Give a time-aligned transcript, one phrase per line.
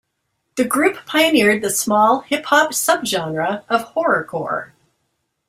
[0.55, 4.71] The group pioneered the small hip-hop subgenre of horrorcore.